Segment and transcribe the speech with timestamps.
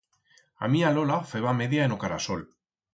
[0.63, 2.41] A mía lola feba media en o carasol.